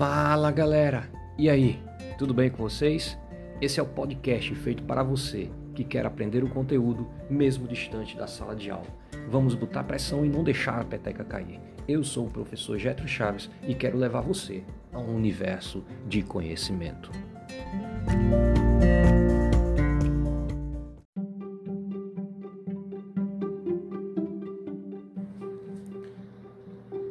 Fala 0.00 0.50
galera! 0.50 1.10
E 1.36 1.50
aí, 1.50 1.78
tudo 2.16 2.32
bem 2.32 2.48
com 2.48 2.62
vocês? 2.62 3.18
Esse 3.60 3.80
é 3.80 3.82
o 3.82 3.86
podcast 3.86 4.54
feito 4.54 4.82
para 4.84 5.02
você 5.02 5.50
que 5.74 5.84
quer 5.84 6.06
aprender 6.06 6.42
o 6.42 6.48
conteúdo 6.48 7.06
mesmo 7.28 7.68
distante 7.68 8.16
da 8.16 8.26
sala 8.26 8.56
de 8.56 8.70
aula. 8.70 8.86
Vamos 9.28 9.54
botar 9.54 9.84
pressão 9.84 10.24
e 10.24 10.28
não 10.30 10.42
deixar 10.42 10.80
a 10.80 10.84
peteca 10.86 11.22
cair. 11.22 11.60
Eu 11.86 12.02
sou 12.02 12.28
o 12.28 12.30
professor 12.30 12.78
Getro 12.78 13.06
Chaves 13.06 13.50
e 13.68 13.74
quero 13.74 13.98
levar 13.98 14.22
você 14.22 14.64
a 14.90 14.98
um 14.98 15.14
universo 15.14 15.84
de 16.08 16.22
conhecimento. 16.22 17.10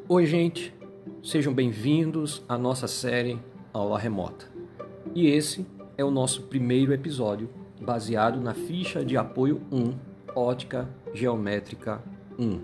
Oi, 0.07 0.25
gente, 0.25 0.73
sejam 1.21 1.53
bem-vindos 1.53 2.41
à 2.47 2.57
nossa 2.57 2.87
série 2.87 3.39
Aula 3.73 3.99
Remota. 3.99 4.45
E 5.13 5.27
esse 5.27 5.65
é 5.97 6.03
o 6.03 6.11
nosso 6.11 6.43
primeiro 6.43 6.93
episódio 6.93 7.49
baseado 7.81 8.39
na 8.39 8.53
ficha 8.53 9.03
de 9.03 9.17
apoio 9.17 9.61
1, 9.71 9.95
Ótica 10.33 10.87
Geométrica 11.13 12.01
1. 12.37 12.61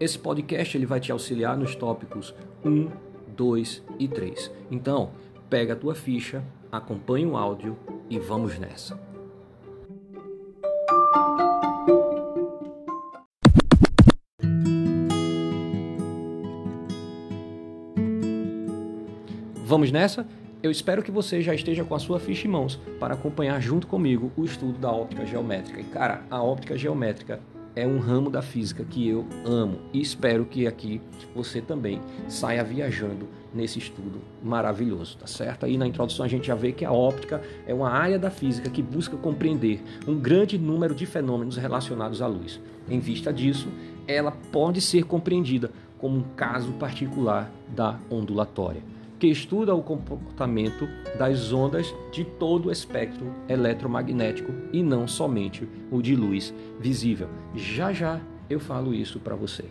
Esse 0.00 0.18
podcast 0.18 0.76
ele 0.76 0.86
vai 0.86 0.98
te 0.98 1.12
auxiliar 1.12 1.56
nos 1.56 1.76
tópicos 1.76 2.34
1, 2.64 2.88
2 3.36 3.82
e 3.98 4.08
3. 4.08 4.50
Então, 4.70 5.10
pega 5.48 5.74
a 5.74 5.76
tua 5.76 5.94
ficha, 5.94 6.44
acompanhe 6.70 7.26
o 7.26 7.36
áudio 7.36 7.76
e 8.10 8.18
vamos 8.18 8.58
nessa. 8.58 9.11
Vamos 19.72 19.90
nessa? 19.90 20.26
Eu 20.62 20.70
espero 20.70 21.02
que 21.02 21.10
você 21.10 21.40
já 21.40 21.54
esteja 21.54 21.82
com 21.82 21.94
a 21.94 21.98
sua 21.98 22.20
ficha 22.20 22.46
em 22.46 22.50
mãos 22.50 22.78
para 23.00 23.14
acompanhar 23.14 23.58
junto 23.58 23.86
comigo 23.86 24.30
o 24.36 24.44
estudo 24.44 24.78
da 24.78 24.92
óptica 24.92 25.24
geométrica. 25.24 25.80
E 25.80 25.84
cara, 25.84 26.24
a 26.30 26.42
óptica 26.42 26.76
geométrica 26.76 27.40
é 27.74 27.86
um 27.86 27.98
ramo 27.98 28.28
da 28.28 28.42
física 28.42 28.84
que 28.84 29.08
eu 29.08 29.24
amo 29.46 29.78
e 29.90 29.98
espero 30.02 30.44
que 30.44 30.66
aqui 30.66 31.00
você 31.34 31.62
também 31.62 32.02
saia 32.28 32.62
viajando 32.62 33.26
nesse 33.54 33.78
estudo 33.78 34.20
maravilhoso, 34.42 35.16
tá 35.16 35.26
certo? 35.26 35.64
Aí 35.64 35.78
na 35.78 35.86
introdução 35.86 36.26
a 36.26 36.28
gente 36.28 36.48
já 36.48 36.54
vê 36.54 36.72
que 36.72 36.84
a 36.84 36.92
óptica 36.92 37.40
é 37.66 37.72
uma 37.72 37.88
área 37.88 38.18
da 38.18 38.30
física 38.30 38.68
que 38.68 38.82
busca 38.82 39.16
compreender 39.16 39.82
um 40.06 40.18
grande 40.18 40.58
número 40.58 40.94
de 40.94 41.06
fenômenos 41.06 41.56
relacionados 41.56 42.20
à 42.20 42.26
luz. 42.26 42.60
Em 42.90 43.00
vista 43.00 43.32
disso, 43.32 43.68
ela 44.06 44.32
pode 44.32 44.82
ser 44.82 45.04
compreendida 45.04 45.70
como 45.96 46.18
um 46.18 46.22
caso 46.36 46.72
particular 46.72 47.50
da 47.74 47.98
ondulatória 48.10 48.92
que 49.22 49.28
estuda 49.28 49.72
o 49.72 49.84
comportamento 49.84 50.88
das 51.16 51.52
ondas 51.52 51.94
de 52.10 52.24
todo 52.24 52.66
o 52.66 52.72
espectro 52.72 53.32
eletromagnético 53.48 54.52
e 54.72 54.82
não 54.82 55.06
somente 55.06 55.68
o 55.92 56.02
de 56.02 56.16
luz 56.16 56.52
visível. 56.80 57.28
Já 57.54 57.92
já 57.92 58.20
eu 58.50 58.58
falo 58.58 58.92
isso 58.92 59.20
para 59.20 59.36
você. 59.36 59.66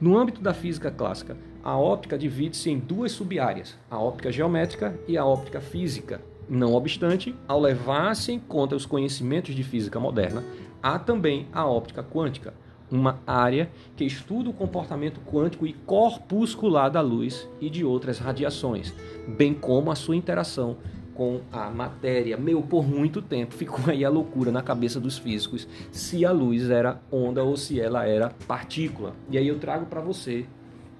No 0.00 0.16
âmbito 0.16 0.40
da 0.40 0.54
física 0.54 0.88
clássica, 0.88 1.36
a 1.64 1.76
óptica 1.76 2.16
divide-se 2.16 2.70
em 2.70 2.78
duas 2.78 3.10
sub-áreas, 3.10 3.76
a 3.90 3.98
óptica 3.98 4.30
geométrica 4.30 4.96
e 5.08 5.18
a 5.18 5.24
óptica 5.24 5.60
física. 5.60 6.22
Não 6.48 6.72
obstante, 6.72 7.34
ao 7.48 7.60
levar-se 7.60 8.30
em 8.30 8.38
conta 8.38 8.76
os 8.76 8.86
conhecimentos 8.86 9.52
de 9.52 9.64
física 9.64 9.98
moderna, 9.98 10.44
há 10.80 10.96
também 10.96 11.48
a 11.52 11.66
óptica 11.66 12.04
quântica, 12.04 12.54
uma 12.92 13.18
área 13.26 13.70
que 13.96 14.04
estuda 14.04 14.50
o 14.50 14.52
comportamento 14.52 15.20
quântico 15.20 15.66
e 15.66 15.72
corpuscular 15.72 16.90
da 16.90 17.00
luz 17.00 17.48
e 17.60 17.70
de 17.70 17.84
outras 17.84 18.18
radiações, 18.18 18.94
bem 19.26 19.54
como 19.54 19.90
a 19.90 19.94
sua 19.94 20.14
interação 20.14 20.76
com 21.14 21.40
a 21.50 21.70
matéria. 21.70 22.36
Meu, 22.36 22.62
por 22.62 22.86
muito 22.86 23.22
tempo 23.22 23.54
ficou 23.54 23.80
aí 23.88 24.04
a 24.04 24.10
loucura 24.10 24.50
na 24.50 24.62
cabeça 24.62 25.00
dos 25.00 25.18
físicos 25.18 25.66
se 25.90 26.24
a 26.24 26.32
luz 26.32 26.70
era 26.70 27.00
onda 27.10 27.42
ou 27.42 27.56
se 27.56 27.80
ela 27.80 28.06
era 28.06 28.30
partícula. 28.46 29.14
E 29.30 29.38
aí 29.38 29.48
eu 29.48 29.58
trago 29.58 29.86
para 29.86 30.00
você 30.00 30.46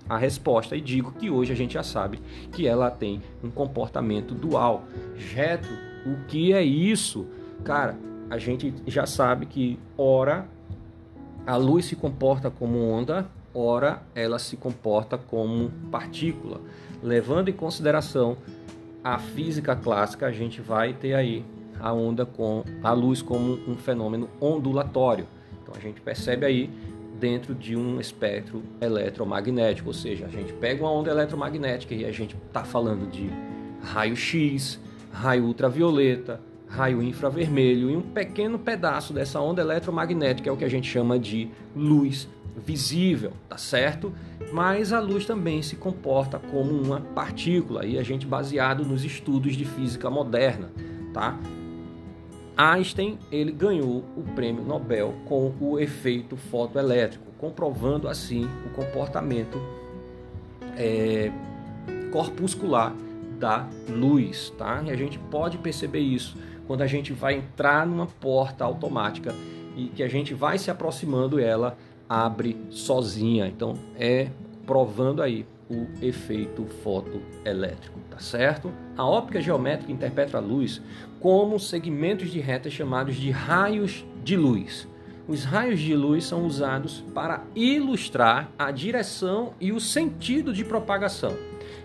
a 0.09 0.17
resposta 0.19 0.77
e 0.77 0.81
digo 0.81 1.13
que 1.13 1.31
hoje 1.31 1.53
a 1.53 1.57
gente 1.57 1.75
já 1.75 1.83
sabe 1.83 2.21
que 2.53 2.67
ela 2.67 2.91
tem 2.91 3.21
um 3.43 3.51
comportamento 3.51 4.35
dual. 4.35 4.85
Jeto, 5.17 5.69
o 6.07 6.27
que 6.27 6.53
é 6.53 6.63
isso? 6.63 7.27
Cara, 7.65 7.97
a 8.29 8.39
gente 8.39 8.75
já 8.87 9.07
sabe 9.07 9.47
que 9.47 9.79
ora 9.97 10.49
a 11.47 11.57
luz 11.57 11.87
se 11.87 11.97
comporta 11.97 12.51
como 12.51 12.79
onda, 12.89 13.27
ora 13.55 14.03
ela 14.15 14.39
se 14.39 14.57
comporta 14.57 15.19
como 15.19 15.71
partícula. 15.91 16.61
Levando 17.03 17.49
em 17.49 17.53
consideração 17.53 18.37
a 19.03 19.19
física 19.19 19.75
clássica, 19.75 20.27
a 20.27 20.33
gente 20.33 20.61
vai 20.61 20.93
ter 20.93 21.15
aí 21.15 21.45
a 21.81 21.93
onda 21.93 22.25
com 22.25 22.63
a 22.83 22.93
luz 22.93 23.21
como 23.21 23.59
um 23.69 23.77
fenômeno 23.77 24.29
ondulatório. 24.41 25.27
Então 25.61 25.75
a 25.77 25.81
gente 25.81 26.01
percebe 26.01 26.47
aí 26.47 26.71
dentro 27.19 27.55
de 27.55 27.77
um 27.77 28.01
espectro 28.01 28.63
eletromagnético, 28.81 29.89
ou 29.89 29.95
seja, 29.95 30.27
a 30.27 30.29
gente 30.29 30.53
pega 30.55 30.83
uma 30.83 30.93
onda 30.93 31.11
eletromagnética 31.11 31.95
e 31.95 32.05
a 32.05 32.13
gente 32.13 32.37
está 32.47 32.65
falando 32.65 33.11
de 33.11 33.31
raio 33.83 34.17
X, 34.17 34.81
raio 35.13 35.45
ultravioleta, 35.45 36.41
raio 36.73 37.03
infravermelho 37.03 37.91
e 37.91 37.97
um 37.97 38.01
pequeno 38.01 38.59
pedaço 38.59 39.13
dessa 39.13 39.39
onda 39.39 39.61
eletromagnética 39.61 40.49
é 40.49 40.53
o 40.53 40.57
que 40.57 40.65
a 40.65 40.71
gente 40.71 40.91
chama 40.91 41.19
de 41.19 41.51
luz 41.77 42.29
visível, 42.67 43.33
tá 43.49 43.59
certo? 43.59 44.13
Mas 44.53 44.93
a 44.93 44.99
luz 44.99 45.27
também 45.27 45.61
se 45.61 45.77
comporta 45.77 46.39
como 46.39 46.71
uma 46.71 47.01
partícula 47.01 47.85
e 47.85 47.99
a 47.99 48.03
gente 48.03 48.27
baseado 48.27 48.85
nos 48.85 49.05
estudos 49.05 49.55
de 49.55 49.67
física 49.67 50.09
moderna, 50.09 50.71
tá? 51.13 51.39
Einstein 52.57 53.19
ele 53.31 53.53
ganhou 53.53 54.05
o 54.17 54.23
prêmio 54.35 54.63
Nobel 54.63 55.15
com 55.27 55.53
o 55.61 55.79
efeito 55.79 56.37
fotoelétrico, 56.37 57.33
comprovando 57.39 58.09
assim 58.09 58.49
o 58.67 58.71
comportamento 58.71 59.61
é, 60.77 61.31
corpuscular 62.11 62.95
da 63.39 63.69
luz, 63.89 64.51
tá? 64.57 64.83
E 64.87 64.91
a 64.91 64.97
gente 64.97 65.19
pode 65.19 65.59
perceber 65.59 66.01
isso 66.01 66.37
quando 66.67 66.83
a 66.83 66.87
gente 66.87 67.13
vai 67.13 67.35
entrar 67.35 67.87
numa 67.87 68.07
porta 68.07 68.65
automática 68.65 69.35
e 69.77 69.87
que 69.87 70.03
a 70.03 70.09
gente 70.09 70.35
vai 70.35 70.59
se 70.59 70.71
aproximando 70.71 71.41
ela 71.41 71.77
abre 72.09 72.57
sozinha. 72.71 73.47
Então 73.47 73.75
é 73.97 74.29
provando 74.67 75.23
aí 75.23 75.47
o 75.71 75.87
efeito 76.03 76.67
fotoelétrico, 76.83 77.99
tá 78.11 78.19
certo? 78.19 78.71
A 78.97 79.07
óptica 79.07 79.41
geométrica 79.41 79.91
interpreta 79.91 80.37
a 80.37 80.41
luz 80.41 80.83
como 81.19 81.59
segmentos 81.59 82.31
de 82.31 82.41
retas 82.41 82.73
chamados 82.73 83.17
de 83.17 83.31
raios 83.31 84.05
de 84.23 84.37
luz. 84.37 84.87
Os 85.33 85.45
raios 85.45 85.81
de 85.81 85.97
luz 85.97 86.27
são 86.27 86.45
usados 86.45 87.03
para 87.15 87.43
ilustrar 87.57 88.53
a 88.59 88.71
direção 88.71 89.55
e 89.59 89.73
o 89.73 89.81
sentido 89.81 90.53
de 90.53 90.63
propagação. 90.63 91.35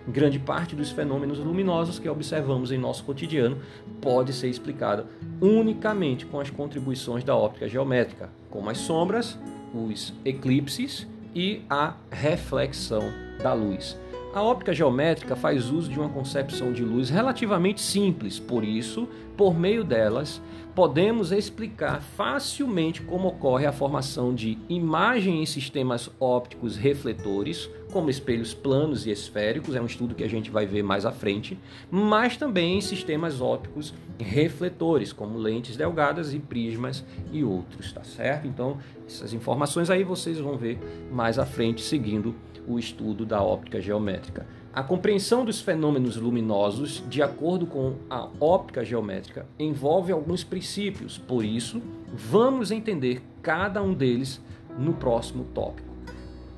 Grande 0.05 0.37
parte 0.37 0.75
dos 0.75 0.91
fenômenos 0.91 1.39
luminosos 1.39 1.97
que 1.97 2.09
observamos 2.09 2.73
em 2.73 2.77
nosso 2.77 3.05
cotidiano 3.05 3.57
pode 4.01 4.33
ser 4.33 4.49
explicada 4.49 5.05
unicamente 5.39 6.25
com 6.25 6.41
as 6.41 6.49
contribuições 6.49 7.23
da 7.23 7.37
óptica 7.37 7.69
geométrica, 7.69 8.29
como 8.49 8.69
as 8.69 8.79
sombras, 8.79 9.39
os 9.73 10.13
eclipses 10.25 11.07
e 11.33 11.61
a 11.69 11.95
reflexão 12.11 13.13
da 13.41 13.53
luz. 13.53 13.97
A 14.33 14.41
óptica 14.41 14.73
geométrica 14.73 15.35
faz 15.35 15.71
uso 15.71 15.89
de 15.89 15.97
uma 15.99 16.09
concepção 16.09 16.71
de 16.71 16.83
luz 16.83 17.09
relativamente 17.09 17.81
simples, 17.81 18.37
por 18.39 18.63
isso, 18.63 19.07
por 19.35 19.57
meio 19.57 19.83
delas, 19.83 20.41
podemos 20.75 21.31
explicar 21.31 22.01
facilmente 22.01 23.01
como 23.01 23.29
ocorre 23.29 23.65
a 23.65 23.71
formação 23.71 24.35
de 24.35 24.59
imagem 24.69 25.41
em 25.41 25.45
sistemas 25.45 26.11
ópticos 26.19 26.75
refletores, 26.75 27.67
como 27.91 28.11
espelhos 28.11 28.53
planos 28.53 29.07
e 29.07 29.09
esféricos, 29.09 29.75
é 29.75 29.81
um 29.81 29.87
estudo 29.87 30.13
que 30.13 30.23
a 30.23 30.29
gente 30.29 30.51
vai 30.51 30.67
ver 30.67 30.83
mais 30.83 31.03
à 31.03 31.11
frente, 31.11 31.57
mas 31.89 32.37
também 32.37 32.77
em 32.77 32.81
sistemas 32.81 33.41
ópticos 33.41 33.91
refletores, 34.19 35.11
como 35.11 35.39
lentes 35.39 35.75
delgadas 35.75 36.33
e 36.33 36.37
prismas 36.37 37.03
e 37.31 37.43
outros, 37.43 37.91
tá 37.91 38.03
certo? 38.03 38.45
Então, 38.45 38.77
essas 39.07 39.33
informações 39.33 39.89
aí 39.89 40.03
vocês 40.03 40.37
vão 40.37 40.57
ver 40.57 40.77
mais 41.11 41.39
à 41.39 41.45
frente 41.45 41.81
seguindo 41.81 42.35
o 42.67 42.77
estudo 42.77 43.25
da 43.25 43.41
óptica 43.41 43.81
geométrica. 43.81 44.45
A 44.73 44.83
compreensão 44.83 45.43
dos 45.43 45.59
fenômenos 45.61 46.17
luminosos, 46.17 47.03
de 47.09 47.23
acordo 47.23 47.65
com 47.65 47.95
a 48.09 48.27
óptica 48.39 48.85
geométrica, 48.85 49.45
envolve 49.57 50.11
alguns 50.11 50.43
princípios, 50.43 51.17
por 51.17 51.43
isso, 51.43 51.81
vamos 52.13 52.69
entender 52.69 53.23
cada 53.41 53.81
um 53.81 53.93
deles 53.93 54.41
no 54.77 54.93
próximo 54.93 55.45
tópico. 55.45 55.87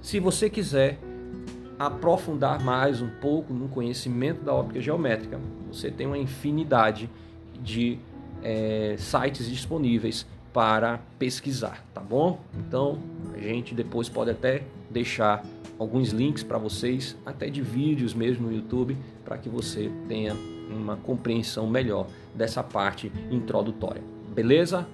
Se 0.02 0.20
você 0.20 0.50
quiser 0.50 1.00
aprofundar 1.78 2.62
mais 2.62 3.02
um 3.02 3.10
pouco 3.10 3.54
no 3.54 3.70
conhecimento 3.70 4.44
da 4.44 4.54
óptica 4.54 4.82
geométrica, 4.82 5.40
você 5.72 5.90
tem 5.90 6.06
uma 6.06 6.18
infinidade 6.18 7.10
de 7.62 8.00
é, 8.44 8.96
sites 8.98 9.50
disponíveis 9.50 10.26
para 10.52 11.00
pesquisar, 11.18 11.86
tá 11.94 12.02
bom? 12.02 12.42
Então 12.58 13.00
a 13.34 13.38
gente 13.38 13.74
depois 13.74 14.10
pode 14.10 14.32
até 14.32 14.64
deixar 14.90 15.46
alguns 15.80 16.10
links 16.10 16.44
para 16.44 16.58
vocês, 16.58 17.18
até 17.26 17.50
de 17.50 17.62
vídeos 17.62 18.14
mesmo 18.14 18.48
no 18.48 18.54
YouTube, 18.54 18.98
para 19.24 19.38
que 19.38 19.48
você 19.48 19.90
tenha 20.10 20.36
uma 20.70 20.98
compreensão 20.98 21.68
melhor 21.68 22.08
dessa 22.36 22.62
parte 22.62 23.12
introdutória. 23.32 24.04
Beleza? 24.36 24.86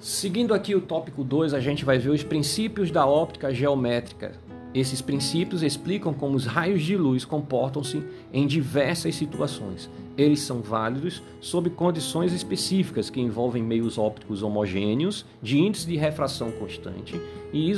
Seguindo 0.00 0.54
aqui 0.54 0.74
o 0.74 0.80
tópico 0.80 1.22
2, 1.22 1.54
a 1.54 1.60
gente 1.60 1.84
vai 1.84 1.98
ver 1.98 2.10
os 2.10 2.22
princípios 2.24 2.90
da 2.90 3.06
óptica 3.06 3.52
geométrica. 3.52 4.47
Esses 4.74 5.00
princípios 5.00 5.62
explicam 5.62 6.12
como 6.12 6.36
os 6.36 6.44
raios 6.44 6.82
de 6.82 6.96
luz 6.96 7.24
comportam-se 7.24 8.02
em 8.32 8.46
diversas 8.46 9.14
situações. 9.14 9.90
Eles 10.16 10.40
são 10.40 10.60
válidos 10.60 11.22
sob 11.40 11.70
condições 11.70 12.32
específicas 12.32 13.08
que 13.08 13.20
envolvem 13.20 13.62
meios 13.62 13.96
ópticos 13.96 14.42
homogêneos, 14.42 15.24
de 15.42 15.58
índice 15.58 15.86
de 15.86 15.96
refração 15.96 16.50
constante, 16.52 17.18
e 17.52 17.70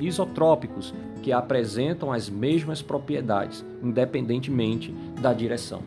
isotrópicos, 0.00 0.92
que 1.22 1.32
apresentam 1.32 2.12
as 2.12 2.28
mesmas 2.28 2.82
propriedades, 2.82 3.64
independentemente 3.82 4.94
da 5.20 5.32
direção. 5.32 5.82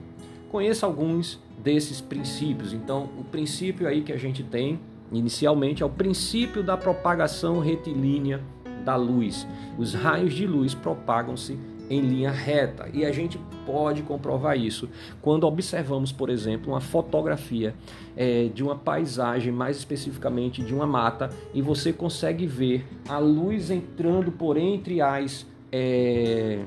Conheça 0.49 0.85
alguns 0.85 1.39
desses 1.61 2.01
princípios. 2.01 2.73
Então, 2.73 3.09
o 3.17 3.23
princípio 3.23 3.87
aí 3.87 4.01
que 4.01 4.11
a 4.11 4.17
gente 4.17 4.43
tem 4.43 4.79
inicialmente 5.11 5.83
é 5.83 5.85
o 5.85 5.89
princípio 5.89 6.63
da 6.63 6.75
propagação 6.75 7.59
retilínea 7.59 8.41
da 8.83 8.95
luz. 8.95 9.47
Os 9.77 9.93
raios 9.93 10.33
de 10.33 10.45
luz 10.45 10.73
propagam-se 10.73 11.57
em 11.89 11.99
linha 11.99 12.31
reta 12.31 12.89
e 12.93 13.05
a 13.05 13.11
gente 13.11 13.37
pode 13.65 14.01
comprovar 14.01 14.57
isso 14.57 14.87
quando 15.21 15.43
observamos, 15.45 16.11
por 16.11 16.29
exemplo, 16.29 16.71
uma 16.71 16.79
fotografia 16.79 17.75
é, 18.15 18.49
de 18.53 18.63
uma 18.63 18.77
paisagem, 18.77 19.51
mais 19.51 19.77
especificamente 19.77 20.63
de 20.63 20.73
uma 20.73 20.87
mata, 20.87 21.29
e 21.53 21.61
você 21.61 21.91
consegue 21.91 22.47
ver 22.47 22.87
a 23.09 23.17
luz 23.17 23.69
entrando 23.69 24.31
por 24.31 24.55
entre 24.55 25.01
as 25.01 25.45
é, 25.69 26.63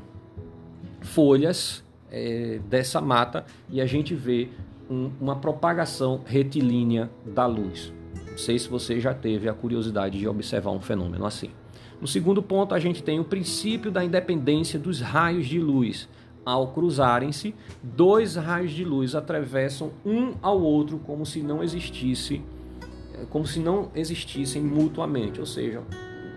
folhas 1.00 1.82
é, 2.10 2.60
dessa 2.68 3.00
mata 3.00 3.46
e 3.70 3.80
a 3.80 3.86
gente 3.86 4.14
vê 4.14 4.50
um, 4.90 5.10
uma 5.18 5.36
propagação 5.36 6.20
retilínea 6.26 7.10
da 7.24 7.46
luz. 7.46 7.92
Não 8.30 8.38
sei 8.38 8.58
se 8.58 8.68
você 8.68 9.00
já 9.00 9.14
teve 9.14 9.48
a 9.48 9.54
curiosidade 9.54 10.18
de 10.18 10.28
observar 10.28 10.72
um 10.72 10.80
fenômeno 10.80 11.24
assim. 11.24 11.50
No 12.00 12.06
segundo 12.06 12.42
ponto, 12.42 12.74
a 12.74 12.78
gente 12.78 13.02
tem 13.02 13.20
o 13.20 13.24
princípio 13.24 13.90
da 13.90 14.04
independência 14.04 14.78
dos 14.78 15.00
raios 15.00 15.46
de 15.46 15.58
luz. 15.58 16.08
Ao 16.44 16.68
cruzarem-se, 16.68 17.54
dois 17.82 18.36
raios 18.36 18.72
de 18.72 18.84
luz 18.84 19.14
atravessam 19.14 19.92
um 20.04 20.34
ao 20.42 20.60
outro 20.60 20.98
como 20.98 21.24
se 21.24 21.40
não 21.40 21.62
existisse, 21.62 22.42
como 23.30 23.46
se 23.46 23.60
não 23.60 23.90
existissem 23.94 24.62
mutuamente, 24.62 25.40
ou 25.40 25.46
seja, 25.46 25.82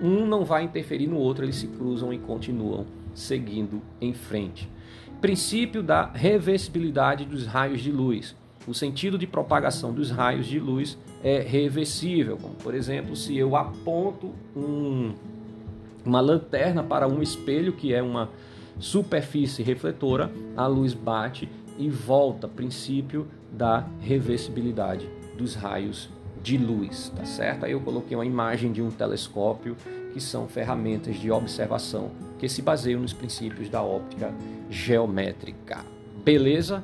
um 0.02 0.26
não 0.26 0.46
vai 0.46 0.64
interferir 0.64 1.08
no 1.08 1.18
outro, 1.18 1.44
eles 1.44 1.56
se 1.56 1.68
cruzam 1.68 2.14
e 2.14 2.18
continuam 2.18 2.86
seguindo 3.14 3.82
em 4.00 4.14
frente. 4.14 4.70
Princípio 5.20 5.82
da 5.82 6.06
reversibilidade 6.06 7.26
dos 7.26 7.46
raios 7.46 7.82
de 7.82 7.92
luz. 7.92 8.36
O 8.68 8.74
sentido 8.74 9.18
de 9.18 9.26
propagação 9.26 9.92
dos 9.94 10.12
raios 10.12 10.46
de 10.46 10.60
luz 10.60 10.98
é 11.24 11.40
reversível, 11.40 12.38
como 12.38 12.54
por 12.56 12.76
exemplo, 12.76 13.16
se 13.16 13.36
eu 13.36 13.56
aponto 13.56 14.32
um, 14.56 15.14
uma 16.08 16.22
lanterna 16.22 16.82
para 16.82 17.08
um 17.08 17.22
espelho 17.22 17.74
que 17.74 17.94
é 17.94 18.02
uma 18.02 18.30
superfície 18.80 19.62
refletora, 19.62 20.32
a 20.56 20.66
luz 20.66 20.94
bate 20.94 21.50
e 21.78 21.90
volta, 21.90 22.48
princípio 22.48 23.28
da 23.52 23.86
reversibilidade 24.00 25.10
dos 25.38 25.54
raios 25.54 26.10
de 26.42 26.58
luz, 26.58 27.12
tá 27.16 27.26
certo? 27.26 27.66
Aí 27.66 27.74
eu 27.74 27.82
coloquei 27.82 28.16
uma 28.16 28.26
imagem 28.26 28.72
de 28.72 28.82
um 28.82 28.90
telescópio, 28.90 29.76
que 30.14 30.22
são 30.22 30.48
ferramentas 30.48 31.18
de 31.18 31.30
observação 31.30 32.12
que 32.40 32.48
se 32.48 32.62
baseiam 32.62 33.02
nos 33.02 33.14
princípios 33.14 33.70
da 33.70 33.84
óptica 33.84 34.34
geométrica. 34.70 35.84
Beleza? 36.24 36.84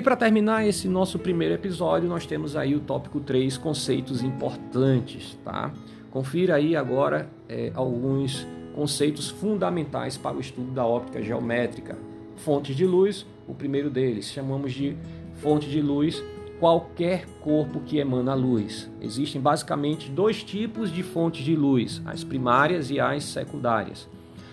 E 0.00 0.02
para 0.02 0.16
terminar 0.16 0.66
esse 0.66 0.88
nosso 0.88 1.18
primeiro 1.18 1.52
episódio, 1.52 2.08
nós 2.08 2.24
temos 2.24 2.56
aí 2.56 2.74
o 2.74 2.80
tópico 2.80 3.20
3, 3.20 3.58
conceitos 3.58 4.22
importantes, 4.22 5.38
tá? 5.44 5.74
Confira 6.10 6.54
aí 6.54 6.74
agora 6.74 7.28
é, 7.46 7.70
alguns 7.74 8.46
conceitos 8.74 9.28
fundamentais 9.28 10.16
para 10.16 10.34
o 10.34 10.40
estudo 10.40 10.72
da 10.72 10.86
óptica 10.86 11.20
geométrica. 11.20 11.98
Fontes 12.36 12.74
de 12.74 12.86
luz, 12.86 13.26
o 13.46 13.52
primeiro 13.52 13.90
deles, 13.90 14.32
chamamos 14.32 14.72
de 14.72 14.96
fonte 15.34 15.68
de 15.68 15.82
luz 15.82 16.24
qualquer 16.58 17.26
corpo 17.42 17.80
que 17.80 17.98
emana 17.98 18.32
luz. 18.32 18.90
Existem 19.02 19.38
basicamente 19.38 20.10
dois 20.10 20.42
tipos 20.42 20.90
de 20.90 21.02
fontes 21.02 21.44
de 21.44 21.54
luz, 21.54 22.00
as 22.06 22.24
primárias 22.24 22.90
e 22.90 22.98
as 22.98 23.22
secundárias. 23.24 24.08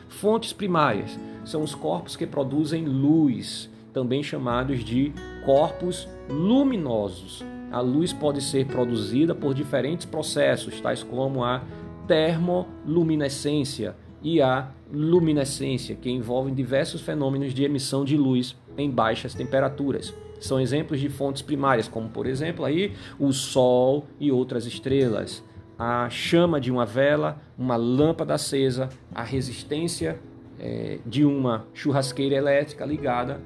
Fontes 0.10 0.52
primárias 0.52 1.18
são 1.46 1.64
os 1.64 1.74
corpos 1.74 2.18
que 2.18 2.28
produzem 2.28 2.84
luz, 2.84 3.70
também 3.94 4.22
chamados 4.22 4.84
de 4.84 5.14
corpos 5.48 6.10
luminosos. 6.30 7.42
A 7.72 7.80
luz 7.80 8.12
pode 8.12 8.42
ser 8.42 8.66
produzida 8.68 9.34
por 9.34 9.54
diferentes 9.54 10.06
processos, 10.06 10.82
tais 10.82 11.04
como 11.04 11.42
a 11.42 11.64
termoluminescência 12.06 13.96
e 14.22 14.42
a 14.42 14.70
luminescência, 14.92 15.96
que 15.96 16.10
envolvem 16.10 16.54
diversos 16.54 17.00
fenômenos 17.00 17.54
de 17.54 17.64
emissão 17.64 18.04
de 18.04 18.18
luz 18.18 18.58
em 18.78 18.92
baixas 18.92 19.34
temperaturas. 19.34 20.14
São 20.38 20.60
exemplos 20.60 21.00
de 21.00 21.08
fontes 21.08 21.42
primárias, 21.42 21.88
como 21.88 22.10
por 22.10 22.26
exemplo 22.26 22.66
aí 22.66 22.92
o 23.18 23.32
Sol 23.32 24.06
e 24.20 24.30
outras 24.30 24.66
estrelas, 24.66 25.42
a 25.80 26.10
chama 26.10 26.60
de 26.60 26.70
uma 26.70 26.86
vela, 26.86 27.42
uma 27.58 27.78
lâmpada 27.78 28.34
acesa, 28.34 28.90
a 29.16 29.24
resistência 29.24 30.20
é, 30.60 31.00
de 31.06 31.24
uma 31.24 31.66
churrasqueira 31.74 32.36
elétrica 32.36 32.86
ligada 32.86 33.40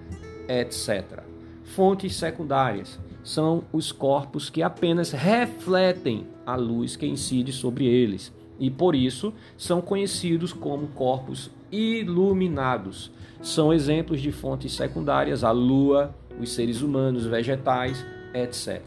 etc. 0.48 1.31
Fontes 1.76 2.18
secundárias 2.18 3.00
são 3.24 3.64
os 3.72 3.94
corpos 3.94 4.50
que 4.50 4.62
apenas 4.62 5.14
refletem 5.14 6.28
a 6.46 6.58
luz 6.58 6.98
que 6.98 7.06
incide 7.06 7.54
sobre 7.54 7.86
eles 7.86 8.34
e 8.60 8.70
por 8.70 8.94
isso 8.94 9.34
são 9.56 9.80
conhecidos 9.80 10.52
como 10.52 10.88
corpos 10.88 11.50
iluminados. 11.72 13.10
São 13.42 13.72
exemplos 13.72 14.20
de 14.20 14.34
fontes 14.34 14.74
secundárias 14.74 15.46
a 15.46 15.52
lua, 15.52 16.14
os 16.38 16.52
seres 16.52 16.82
humanos, 16.82 17.26
vegetais, 17.26 18.06
etc. 18.34 18.82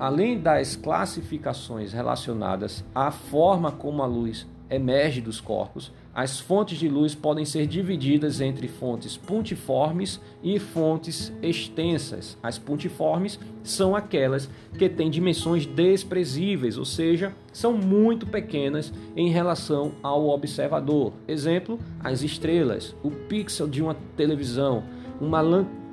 Além 0.00 0.40
das 0.40 0.74
classificações 0.74 1.92
relacionadas 1.92 2.84
à 2.92 3.12
forma 3.12 3.70
como 3.70 4.02
a 4.02 4.06
luz 4.06 4.44
emerge 4.68 5.20
dos 5.20 5.40
corpos, 5.40 5.92
as 6.14 6.38
fontes 6.38 6.78
de 6.78 6.88
luz 6.88 7.14
podem 7.14 7.44
ser 7.44 7.66
divididas 7.66 8.40
entre 8.40 8.68
fontes 8.68 9.16
puntiformes 9.16 10.20
e 10.42 10.60
fontes 10.60 11.32
extensas. 11.42 12.38
As 12.40 12.56
puntiformes 12.56 13.38
são 13.64 13.96
aquelas 13.96 14.48
que 14.78 14.88
têm 14.88 15.10
dimensões 15.10 15.66
desprezíveis, 15.66 16.78
ou 16.78 16.84
seja, 16.84 17.32
são 17.52 17.72
muito 17.72 18.26
pequenas 18.26 18.92
em 19.16 19.28
relação 19.28 19.92
ao 20.02 20.28
observador. 20.28 21.12
Exemplo: 21.26 21.80
as 21.98 22.22
estrelas, 22.22 22.94
o 23.02 23.10
pixel 23.10 23.66
de 23.66 23.82
uma 23.82 23.96
televisão, 24.16 24.84
uma 25.20 25.42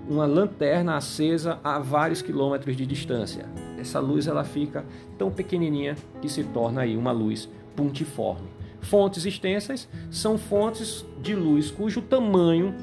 uma 0.09 0.25
lanterna 0.25 0.97
acesa 0.97 1.59
a 1.63 1.79
vários 1.79 2.21
quilômetros 2.21 2.75
de 2.75 2.85
distância. 2.85 3.45
Essa 3.77 3.99
luz 3.99 4.27
ela 4.27 4.43
fica 4.43 4.83
tão 5.17 5.31
pequenininha 5.31 5.95
que 6.21 6.27
se 6.27 6.43
torna 6.43 6.81
aí 6.81 6.97
uma 6.97 7.11
luz 7.11 7.47
puntiforme. 7.75 8.60
Fontes 8.81 9.25
extensas 9.25 9.87
são 10.09 10.37
fontes 10.37 11.05
de 11.21 11.35
luz 11.35 11.71
cujo 11.71 12.01
tamanho 12.01 12.73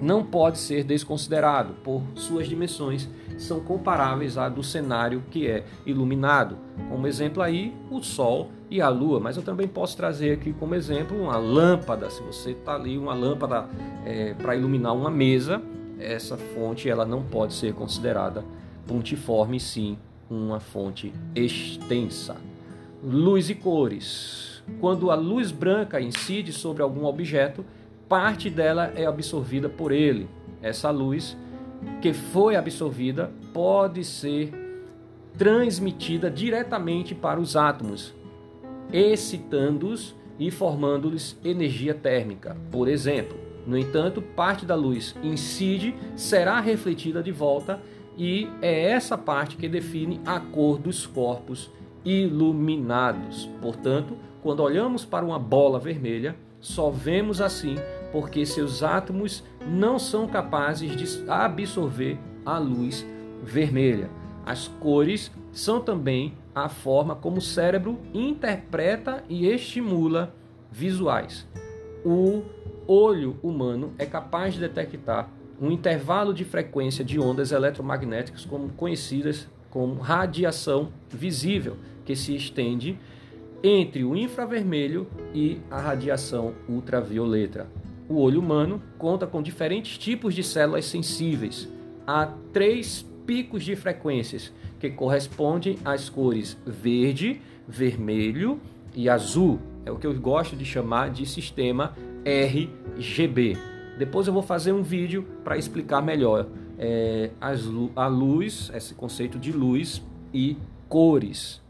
não 0.00 0.24
pode 0.24 0.58
ser 0.58 0.84
desconsiderado 0.84 1.74
por 1.82 2.02
suas 2.14 2.48
dimensões 2.48 3.08
são 3.38 3.60
comparáveis 3.60 4.36
à 4.36 4.48
do 4.48 4.62
cenário 4.62 5.22
que 5.30 5.46
é 5.46 5.64
iluminado. 5.86 6.58
Como 6.88 7.06
exemplo 7.06 7.42
aí, 7.42 7.74
o 7.90 8.02
Sol 8.02 8.50
e 8.70 8.80
a 8.80 8.88
Lua, 8.88 9.20
mas 9.20 9.36
eu 9.36 9.42
também 9.42 9.66
posso 9.66 9.96
trazer 9.96 10.32
aqui 10.32 10.52
como 10.52 10.74
exemplo 10.74 11.20
uma 11.20 11.36
lâmpada. 11.36 12.10
Se 12.10 12.22
você 12.22 12.50
está 12.50 12.74
ali 12.74 12.98
uma 12.98 13.14
lâmpada 13.14 13.68
é, 14.04 14.34
para 14.34 14.56
iluminar 14.56 14.94
uma 14.94 15.10
mesa, 15.10 15.62
essa 15.98 16.36
fonte 16.36 16.88
ela 16.88 17.04
não 17.04 17.22
pode 17.22 17.54
ser 17.54 17.72
considerada 17.74 18.44
pontiforme, 18.86 19.60
sim 19.60 19.96
uma 20.28 20.60
fonte 20.60 21.12
extensa. 21.34 22.36
Luz 23.02 23.48
e 23.48 23.54
cores. 23.54 24.57
Quando 24.80 25.10
a 25.10 25.14
luz 25.14 25.50
branca 25.50 26.00
incide 26.00 26.52
sobre 26.52 26.82
algum 26.82 27.04
objeto, 27.04 27.64
parte 28.08 28.48
dela 28.48 28.92
é 28.94 29.06
absorvida 29.06 29.68
por 29.68 29.92
ele. 29.92 30.28
Essa 30.62 30.90
luz 30.90 31.36
que 32.00 32.12
foi 32.12 32.56
absorvida 32.56 33.30
pode 33.52 34.04
ser 34.04 34.52
transmitida 35.36 36.30
diretamente 36.30 37.14
para 37.14 37.38
os 37.38 37.54
átomos, 37.56 38.14
excitando-os 38.92 40.14
e 40.38 40.50
formando-lhes 40.50 41.38
energia 41.44 41.94
térmica, 41.94 42.56
por 42.70 42.88
exemplo. 42.88 43.36
No 43.66 43.76
entanto, 43.76 44.22
parte 44.22 44.64
da 44.64 44.74
luz 44.74 45.14
incide, 45.22 45.94
será 46.16 46.58
refletida 46.58 47.22
de 47.22 47.30
volta 47.30 47.80
e 48.16 48.48
é 48.62 48.90
essa 48.90 49.16
parte 49.18 49.56
que 49.56 49.68
define 49.68 50.20
a 50.24 50.40
cor 50.40 50.78
dos 50.78 51.06
corpos 51.06 51.70
iluminados. 52.04 53.48
Portanto, 53.60 54.16
quando 54.48 54.60
olhamos 54.60 55.04
para 55.04 55.26
uma 55.26 55.38
bola 55.38 55.78
vermelha, 55.78 56.34
só 56.58 56.88
vemos 56.88 57.38
assim 57.38 57.74
porque 58.10 58.46
seus 58.46 58.82
átomos 58.82 59.44
não 59.66 59.98
são 59.98 60.26
capazes 60.26 60.96
de 60.96 61.30
absorver 61.30 62.18
a 62.46 62.56
luz 62.56 63.06
vermelha. 63.42 64.08
As 64.46 64.66
cores 64.66 65.30
são 65.52 65.82
também 65.82 66.32
a 66.54 66.66
forma 66.66 67.14
como 67.14 67.36
o 67.36 67.42
cérebro 67.42 67.98
interpreta 68.14 69.22
e 69.28 69.46
estimula 69.46 70.34
visuais. 70.72 71.46
O 72.02 72.42
olho 72.86 73.36
humano 73.42 73.92
é 73.98 74.06
capaz 74.06 74.54
de 74.54 74.60
detectar 74.60 75.28
um 75.60 75.70
intervalo 75.70 76.32
de 76.32 76.46
frequência 76.46 77.04
de 77.04 77.20
ondas 77.20 77.52
eletromagnéticas 77.52 78.46
como 78.46 78.70
conhecidas 78.70 79.46
como 79.68 80.00
radiação 80.00 80.90
visível, 81.10 81.76
que 82.06 82.16
se 82.16 82.34
estende 82.34 82.98
entre 83.62 84.04
o 84.04 84.16
infravermelho 84.16 85.06
e 85.34 85.58
a 85.70 85.80
radiação 85.80 86.54
ultravioleta. 86.68 87.66
O 88.08 88.16
olho 88.20 88.40
humano 88.40 88.80
conta 88.96 89.26
com 89.26 89.42
diferentes 89.42 89.98
tipos 89.98 90.34
de 90.34 90.42
células 90.42 90.86
sensíveis 90.86 91.68
a 92.06 92.32
três 92.52 93.04
picos 93.26 93.62
de 93.62 93.76
frequências 93.76 94.52
que 94.80 94.88
correspondem 94.88 95.78
às 95.84 96.08
cores 96.08 96.56
verde, 96.66 97.40
vermelho 97.66 98.58
e 98.94 99.08
azul. 99.08 99.58
É 99.84 99.90
o 99.90 99.96
que 99.96 100.06
eu 100.06 100.14
gosto 100.14 100.56
de 100.56 100.64
chamar 100.64 101.10
de 101.10 101.26
sistema 101.26 101.94
RGB. 102.24 103.58
Depois 103.98 104.26
eu 104.26 104.32
vou 104.32 104.42
fazer 104.42 104.72
um 104.72 104.82
vídeo 104.82 105.26
para 105.44 105.58
explicar 105.58 106.00
melhor 106.00 106.46
é, 106.78 107.30
as, 107.40 107.68
a 107.96 108.06
luz, 108.06 108.70
esse 108.72 108.94
conceito 108.94 109.38
de 109.38 109.52
luz 109.52 110.02
e 110.32 110.56
cores. 110.88 111.60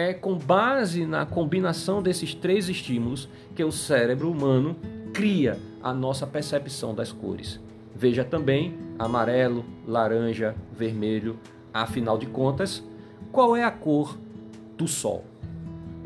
É 0.00 0.14
com 0.14 0.38
base 0.38 1.04
na 1.04 1.26
combinação 1.26 2.00
desses 2.00 2.32
três 2.32 2.68
estímulos 2.68 3.28
que 3.56 3.64
o 3.64 3.72
cérebro 3.72 4.30
humano 4.30 4.76
cria 5.12 5.58
a 5.82 5.92
nossa 5.92 6.24
percepção 6.24 6.94
das 6.94 7.10
cores. 7.10 7.58
Veja 7.96 8.22
também 8.22 8.78
amarelo, 8.96 9.64
laranja, 9.84 10.54
vermelho. 10.72 11.36
Afinal 11.74 12.16
de 12.16 12.26
contas, 12.26 12.80
qual 13.32 13.56
é 13.56 13.64
a 13.64 13.72
cor 13.72 14.16
do 14.76 14.86
Sol? 14.86 15.24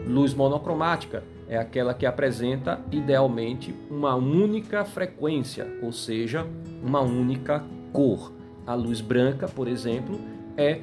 Luz 0.06 0.32
monocromática 0.32 1.22
é 1.46 1.58
aquela 1.58 1.92
que 1.92 2.06
apresenta 2.06 2.80
idealmente 2.90 3.74
uma 3.90 4.14
única 4.14 4.86
frequência, 4.86 5.66
ou 5.82 5.92
seja, 5.92 6.46
uma 6.82 7.02
única 7.02 7.62
cor. 7.92 8.32
A 8.66 8.72
luz 8.72 9.02
branca, 9.02 9.46
por 9.46 9.68
exemplo, 9.68 10.18
é 10.56 10.80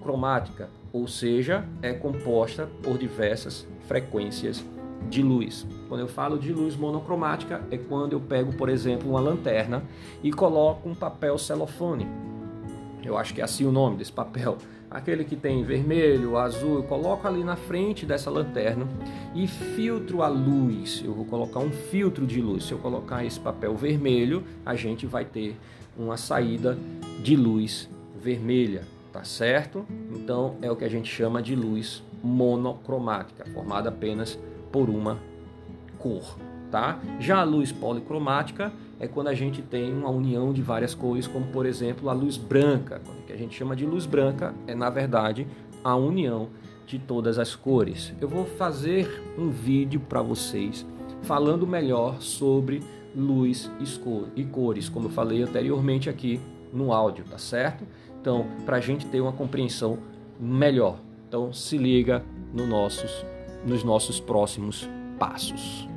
policromática, 0.00 0.68
ou 0.92 1.06
seja, 1.06 1.64
é 1.82 1.92
composta 1.92 2.68
por 2.82 2.98
diversas 2.98 3.66
frequências 3.86 4.64
de 5.08 5.22
luz. 5.22 5.66
Quando 5.88 6.00
eu 6.00 6.08
falo 6.08 6.38
de 6.38 6.52
luz 6.52 6.76
monocromática, 6.76 7.62
é 7.70 7.76
quando 7.76 8.14
eu 8.14 8.20
pego, 8.20 8.52
por 8.54 8.68
exemplo, 8.68 9.10
uma 9.10 9.20
lanterna 9.20 9.84
e 10.22 10.32
coloco 10.32 10.88
um 10.88 10.94
papel 10.94 11.38
celofane. 11.38 12.08
Eu 13.04 13.16
acho 13.16 13.32
que 13.32 13.40
é 13.40 13.44
assim 13.44 13.64
o 13.64 13.72
nome 13.72 13.96
desse 13.96 14.12
papel 14.12 14.58
aquele 14.90 15.24
que 15.24 15.36
tem 15.36 15.62
vermelho, 15.62 16.36
azul, 16.36 16.76
eu 16.76 16.82
coloco 16.82 17.26
ali 17.26 17.44
na 17.44 17.54
frente 17.54 18.04
dessa 18.04 18.28
lanterna 18.28 18.88
e 19.34 19.46
filtro 19.46 20.22
a 20.22 20.28
luz. 20.28 21.00
Eu 21.04 21.14
vou 21.14 21.24
colocar 21.24 21.60
um 21.60 21.70
filtro 21.70 22.26
de 22.26 22.40
luz. 22.40 22.64
Se 22.64 22.72
eu 22.72 22.78
colocar 22.78 23.24
esse 23.24 23.38
papel 23.38 23.76
vermelho, 23.76 24.42
a 24.66 24.74
gente 24.74 25.06
vai 25.06 25.24
ter 25.24 25.56
uma 25.96 26.16
saída 26.16 26.76
de 27.22 27.36
luz 27.36 27.88
vermelha, 28.20 28.82
tá 29.12 29.24
certo? 29.24 29.84
Então 30.12 30.56
é 30.62 30.70
o 30.70 30.76
que 30.76 30.84
a 30.84 30.88
gente 30.88 31.10
chama 31.10 31.42
de 31.42 31.54
luz 31.54 32.02
monocromática, 32.22 33.44
formada 33.46 33.88
apenas 33.88 34.38
por 34.70 34.88
uma 34.88 35.18
cor, 35.98 36.36
tá? 36.70 37.00
Já 37.18 37.40
a 37.40 37.44
luz 37.44 37.72
policromática 37.72 38.72
é 38.98 39.08
quando 39.08 39.28
a 39.28 39.34
gente 39.34 39.62
tem 39.62 39.92
uma 39.92 40.10
união 40.10 40.52
de 40.52 40.62
várias 40.62 40.94
cores, 40.94 41.26
como 41.26 41.46
por 41.46 41.66
exemplo 41.66 42.08
a 42.08 42.12
luz 42.12 42.36
branca. 42.36 43.00
O 43.20 43.26
que 43.26 43.32
a 43.32 43.36
gente 43.36 43.56
chama 43.56 43.74
de 43.74 43.86
luz 43.86 44.06
branca 44.06 44.54
é 44.66 44.74
na 44.74 44.90
verdade 44.90 45.46
a 45.82 45.96
união 45.96 46.48
de 46.86 46.98
todas 46.98 47.38
as 47.38 47.54
cores. 47.54 48.12
Eu 48.20 48.28
vou 48.28 48.44
fazer 48.44 49.22
um 49.38 49.48
vídeo 49.48 50.00
para 50.00 50.20
vocês 50.20 50.86
falando 51.22 51.66
melhor 51.66 52.20
sobre 52.20 52.82
luz 53.14 53.70
e 54.36 54.44
cores, 54.44 54.88
como 54.88 55.06
eu 55.06 55.10
falei 55.10 55.42
anteriormente 55.42 56.08
aqui 56.08 56.40
no 56.72 56.92
áudio, 56.92 57.24
tá 57.28 57.38
certo? 57.38 57.84
Então, 58.20 58.46
para 58.66 58.76
a 58.76 58.80
gente 58.80 59.06
ter 59.06 59.20
uma 59.20 59.32
compreensão 59.32 59.98
melhor. 60.38 60.98
Então, 61.28 61.52
se 61.52 61.78
liga 61.78 62.22
no 62.52 62.66
nossos, 62.66 63.24
nos 63.66 63.82
nossos 63.82 64.20
próximos 64.20 64.88
passos. 65.18 65.88